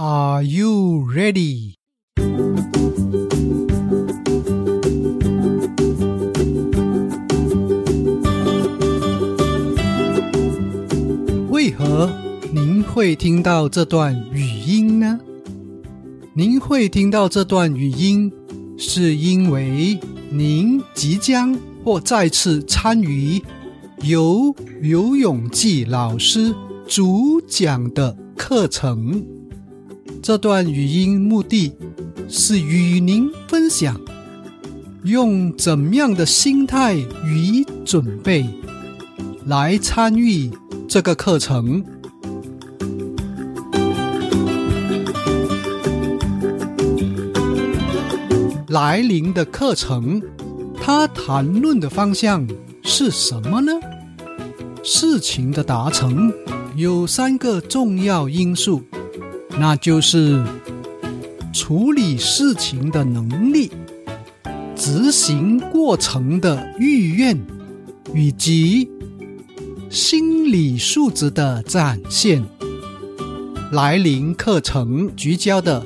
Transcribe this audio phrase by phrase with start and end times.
[0.00, 1.74] Are you ready？
[11.50, 12.12] 为何
[12.52, 15.18] 您会听到这段语音呢？
[16.32, 18.32] 您会听到这段语音，
[18.76, 19.98] 是因为
[20.30, 23.42] 您即将或再次参与
[24.02, 26.54] 由刘永记老师
[26.86, 29.37] 主讲的课程。
[30.28, 31.72] 这段语音目的
[32.28, 33.98] 是与您分享，
[35.04, 38.46] 用怎样的心态与准备
[39.46, 40.50] 来参与
[40.86, 41.82] 这个课程。
[48.68, 50.20] 来临的课程，
[50.78, 52.46] 它谈论的方向
[52.82, 53.72] 是什么呢？
[54.84, 56.30] 事情的达成
[56.76, 58.82] 有三个重要因素，
[59.56, 60.44] 那就是
[61.52, 63.70] 处理事情的能力、
[64.74, 67.40] 执行过程的意愿，
[68.14, 68.90] 以及
[69.88, 72.44] 心理素质的展现。
[73.72, 75.84] 来临课程聚焦的。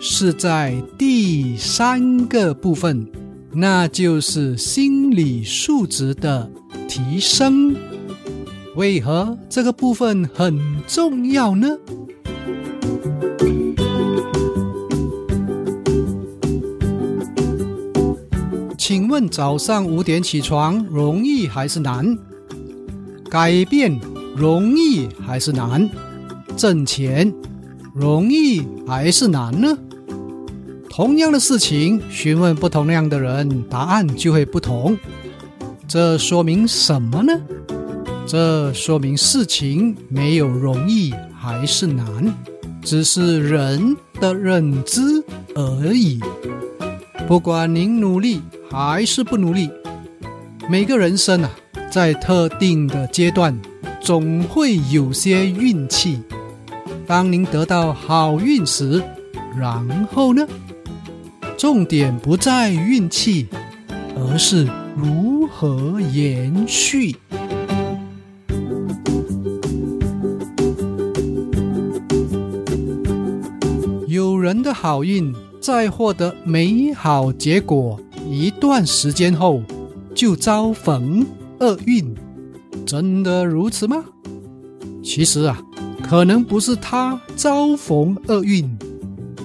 [0.00, 3.04] 是在第三个部分，
[3.52, 6.48] 那就是心理素质的
[6.86, 7.74] 提升。
[8.76, 10.56] 为何这个部分很
[10.86, 11.76] 重要呢？
[19.08, 22.18] 问早上五点起床容易还是难？
[23.30, 23.98] 改变
[24.36, 25.88] 容易还是难？
[26.56, 27.32] 挣钱
[27.94, 29.76] 容易还是难呢？
[30.90, 34.96] 同样的事情，询问不同样的人，答案就会不同。
[35.86, 37.32] 这说明什么呢？
[38.26, 42.06] 这说明事情没有容易还是难，
[42.82, 45.00] 只是人的认知
[45.54, 46.20] 而已。
[47.26, 49.70] 不管您努力还是不努力，
[50.68, 51.50] 每个人生啊，
[51.90, 53.58] 在特定的阶段，
[54.00, 56.20] 总会有些运气。
[57.06, 59.02] 当您得到好运时，
[59.56, 60.46] 然后呢？
[61.56, 63.48] 重点不在运气，
[64.14, 67.16] 而是如何延续。
[74.06, 77.98] 有人的好运在获得美好结果
[78.28, 79.62] 一段时间后，
[80.14, 81.26] 就遭逢
[81.60, 82.14] 厄运，
[82.84, 84.04] 真的如此吗？
[85.02, 85.60] 其实啊，
[86.02, 88.70] 可能不是他遭逢厄运，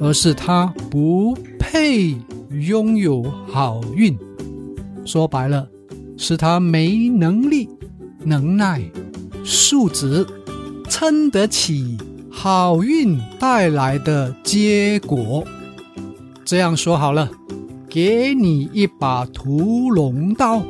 [0.00, 1.36] 而是他不。
[1.66, 2.16] 配
[2.50, 4.16] 拥有好运，
[5.04, 5.66] 说白了，
[6.16, 7.68] 是他没能力、
[8.22, 8.80] 能耐、
[9.42, 10.24] 素质，
[10.88, 11.98] 撑得起
[12.30, 15.42] 好运带来的结果。
[16.44, 17.28] 这样说好了，
[17.94, 20.64] 给你一把屠龙刀，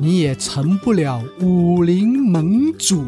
[0.00, 3.04] 你也成不了武林盟主。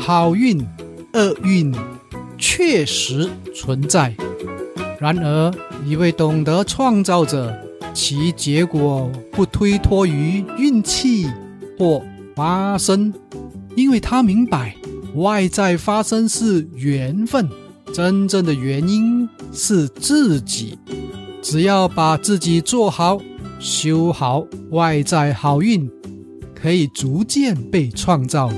[0.00, 0.60] 好运、
[1.12, 1.72] 厄运
[2.36, 4.12] 确实存在，
[4.98, 5.54] 然而
[5.86, 7.56] 一位懂得创造者，
[7.94, 11.28] 其结果不推脱于运气
[11.78, 12.02] 或
[12.34, 13.14] 发生，
[13.76, 14.74] 因为他明白
[15.14, 17.48] 外在发生是缘分，
[17.92, 20.78] 真正的原因是自己。
[21.42, 23.20] 只要把自己做好、
[23.58, 25.90] 修好，外在好运
[26.54, 28.50] 可以逐渐被创造。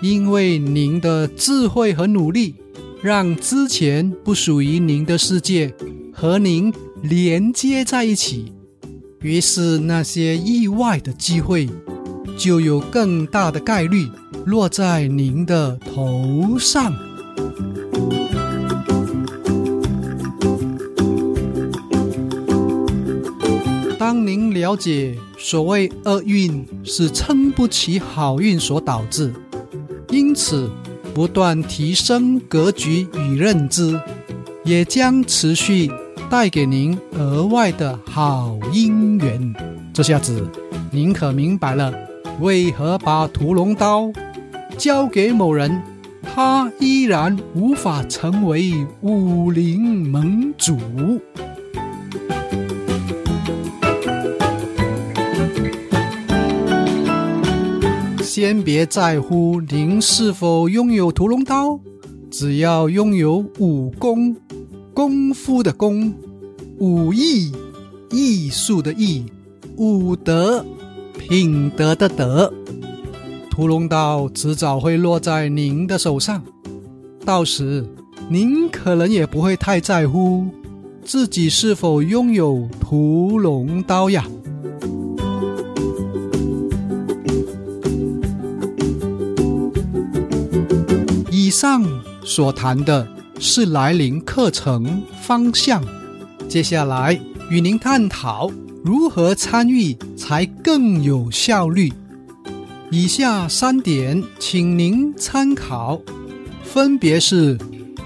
[0.00, 2.54] 因为您的智慧和努力，
[3.02, 5.74] 让之前不属于您的世界
[6.12, 6.72] 和您
[7.02, 8.52] 连接在一起，
[9.20, 11.68] 于是那些意外的机会
[12.36, 14.08] 就有更大的概率
[14.44, 16.94] 落在您的头上。
[23.98, 29.34] 当您了解所谓厄运是撑不起好运所导致。
[30.10, 30.70] 因此，
[31.12, 34.00] 不断提升格局与认知，
[34.64, 35.90] 也将持续
[36.30, 39.52] 带给您额外的好姻缘。
[39.92, 40.48] 这下子，
[40.92, 41.92] 您可明白了
[42.40, 44.12] 为何把屠龙刀
[44.76, 45.82] 交给某人，
[46.22, 50.76] 他依然无法成为武林盟主。
[58.22, 61.80] 先别在乎您是否拥有屠龙刀，
[62.30, 64.36] 只要拥有武功、
[64.92, 66.12] 功夫的功、
[66.78, 67.50] 武艺、
[68.10, 69.24] 艺术的艺、
[69.78, 70.62] 武德、
[71.28, 72.52] 品德的德，
[73.50, 76.40] 屠龙刀迟早会落在您的手上，
[77.24, 77.84] 到时
[78.28, 80.46] 您可能也不会太在乎
[81.04, 84.24] 自己是否拥有屠龙刀呀。
[91.32, 91.84] 以上
[92.24, 93.04] 所谈的
[93.40, 95.82] 是来临课程方向，
[96.46, 97.20] 接下来
[97.50, 98.48] 与您探讨
[98.86, 101.92] 如何参与才更有效率。
[102.88, 106.00] 以下三点，请您参考，
[106.62, 107.58] 分别是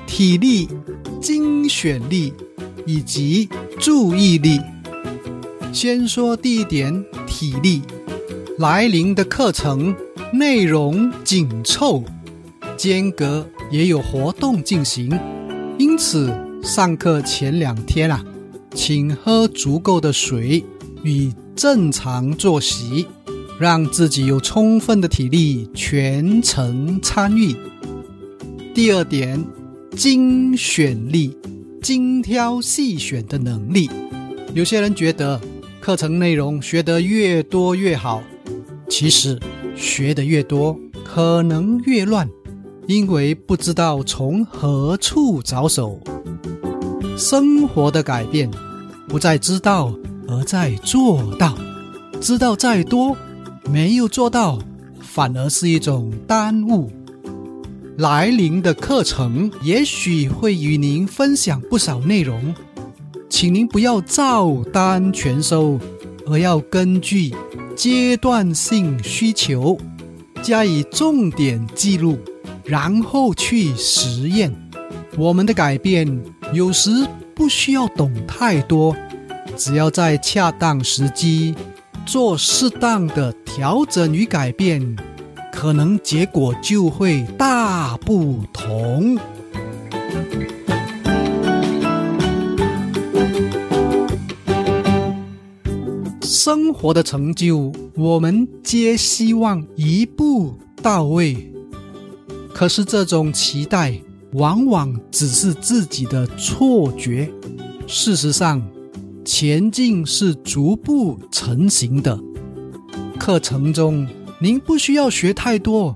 [0.06, 0.66] 体力、
[1.20, 2.32] 精选力
[2.86, 3.46] 以及
[3.78, 4.58] 注意力。
[5.70, 7.82] 先说第一点，体力。
[8.56, 9.94] 来临的课程
[10.32, 12.02] 内容紧凑，
[12.78, 15.10] 间隔也有活动进行，
[15.78, 18.24] 因此上课前两天啊，
[18.74, 20.64] 请喝足够的水
[21.02, 23.06] 与正常作息。
[23.58, 27.54] 让自己有充分的体力全程参与。
[28.72, 29.44] 第二点，
[29.94, 31.36] 精选力，
[31.82, 33.90] 精挑细选的能力。
[34.54, 35.38] 有些人觉得
[35.78, 38.22] 课程内容学得越多越好，
[38.88, 39.38] 其实
[39.76, 40.74] 学得越多
[41.04, 42.26] 可能越乱，
[42.86, 46.00] 因为不知道从何处着手。
[47.20, 48.50] 生活的改变
[49.06, 49.92] 不在知道，
[50.26, 51.54] 而在做到。
[52.18, 53.14] 知道再多。
[53.70, 54.58] 没有做到，
[55.00, 56.90] 反而是一种耽误。
[57.98, 62.54] 来临的课程也许会与您分享不少内容，
[63.28, 65.78] 请您不要照单全收，
[66.26, 67.34] 而要根据
[67.76, 69.78] 阶段性需求
[70.42, 72.18] 加以重点记录，
[72.64, 74.50] 然后去实验。
[75.18, 76.06] 我们的改变
[76.52, 78.96] 有时不需要懂太多，
[79.56, 81.54] 只要在恰当时机。
[82.06, 84.96] 做适当的调整与改变，
[85.52, 89.16] 可能结果就会大不同。
[96.22, 101.52] 生活的成就，我们皆希望一步到位，
[102.52, 104.00] 可是这种期待
[104.32, 107.30] 往往只是自己的错觉。
[107.86, 108.62] 事实上，
[109.24, 112.18] 前进是逐步成型的。
[113.18, 114.06] 课程中，
[114.40, 115.94] 您不需要学太多，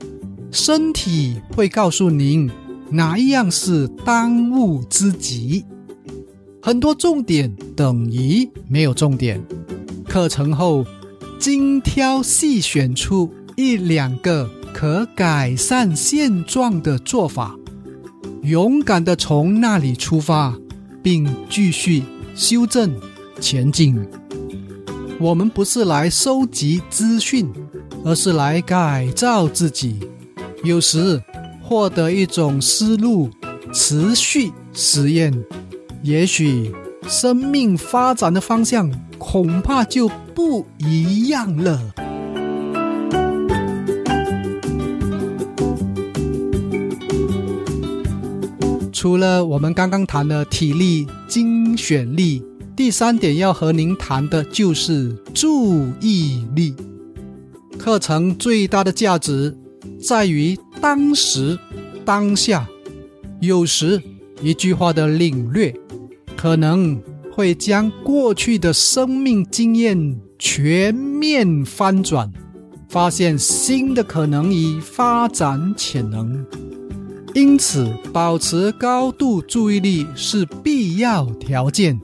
[0.51, 2.51] 身体会告诉您
[2.91, 5.65] 哪一样是当务之急。
[6.61, 9.43] 很多重点等于没有重点。
[10.09, 10.85] 课程后，
[11.39, 17.57] 精挑细选出一两个可改善现状的做法，
[18.45, 20.55] 勇敢的从那里出发，
[21.03, 22.03] 并继续
[22.37, 22.95] 修正。
[23.41, 23.99] 前进，
[25.19, 27.51] 我们不是来收集资讯，
[28.05, 29.99] 而是来改造自己。
[30.63, 31.23] 有时
[31.63, 33.31] 获得一种思路，
[33.73, 35.33] 持续实验，
[36.03, 36.71] 也许
[37.09, 41.81] 生命发展的方向恐怕就不一样了。
[49.05, 52.43] 除了我们刚刚谈的体力、精选力。
[52.75, 56.75] 第三点要和您谈的就是注意力。
[57.77, 59.55] 课程最大的价值
[60.01, 61.59] 在于当时、
[62.03, 62.67] 当下。
[63.41, 64.01] 有时
[64.41, 65.75] 一句话的领略，
[66.35, 66.99] 可能
[67.31, 72.33] 会将过去的生命经验全面翻转，
[72.89, 76.43] 发现新的可能与发展潜能。
[77.35, 82.01] 因此，保持高度注意力是必要条件。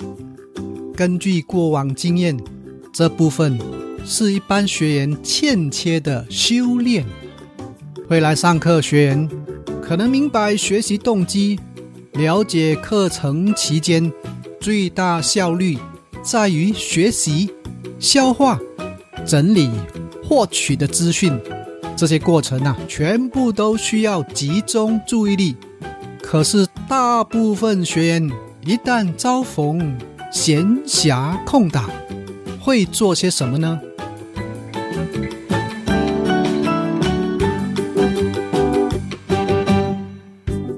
[0.96, 2.36] 根据过往经验，
[2.92, 3.56] 这部分
[4.04, 7.06] 是一般学员欠缺的修炼。
[8.08, 9.30] 会来上课学员
[9.80, 11.60] 可能明白学习动机，
[12.14, 14.12] 了解课程期间
[14.60, 15.78] 最大效率
[16.24, 17.48] 在于学习、
[18.00, 18.58] 消化、
[19.24, 19.70] 整理、
[20.24, 21.32] 获取的资讯。
[22.00, 25.54] 这些过程啊，全部都需要集中注意力。
[26.22, 28.30] 可是大部分学员
[28.64, 29.98] 一旦遭逢
[30.32, 31.90] 闲暇空档
[32.58, 33.78] 会做些什么呢？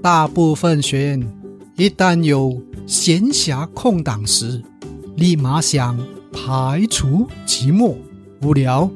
[0.03, 1.33] 大部分学员
[1.77, 4.61] 一旦有闲暇空档时，
[5.15, 5.97] 立马想
[6.33, 7.95] 排除寂寞
[8.43, 8.91] 无聊，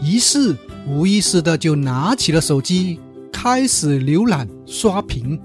[0.00, 0.56] 于是
[0.88, 2.98] 无意识的就拿起了手机，
[3.30, 5.38] 开始浏览刷屏，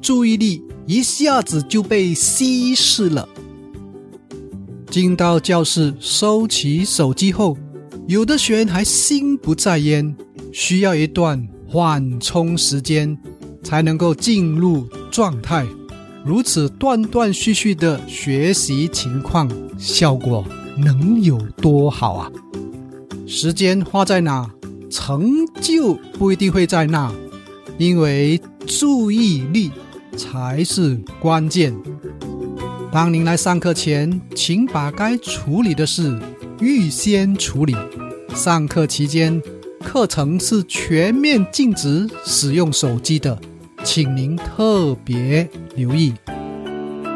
[0.00, 3.28] 注意力一下子就被稀释了。
[4.90, 7.56] 进到教室，收起手机后，
[8.08, 10.14] 有的学员还心不在焉，
[10.52, 13.16] 需要一段缓冲时间
[13.62, 15.66] 才能够进入状态。
[16.24, 20.44] 如此断断续续的学习情况，效果
[20.76, 22.30] 能有多好啊？
[23.26, 24.50] 时间花在哪，
[24.92, 27.10] 成就不一定会在那，
[27.78, 29.70] 因为注意力
[30.18, 31.74] 才是关键。
[32.92, 36.20] 当您来上课前，请把该处理的事
[36.60, 37.74] 预先处理。
[38.34, 39.42] 上课期间，
[39.82, 43.40] 课程是全面禁止使用手机的。
[43.82, 46.12] 请您特别留意。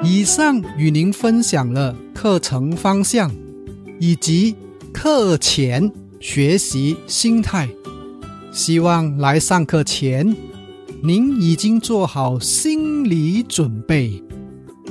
[0.03, 3.31] 以上与您分享了课程方向
[4.01, 4.57] 以及
[4.93, 7.69] 课前学习心态。
[8.53, 10.35] 希望来上课前，
[11.03, 14.23] 您已经做好心理准备。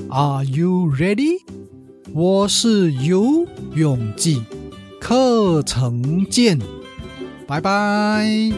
[0.09, 1.41] Are you ready？
[2.13, 4.43] 我是游泳记，
[5.01, 6.59] 课程见，
[7.47, 8.51] 拜拜。